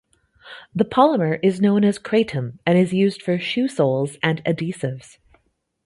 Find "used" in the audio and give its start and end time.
2.91-3.21